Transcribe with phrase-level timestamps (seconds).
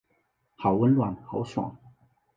[0.55, 1.77] 好温暖好爽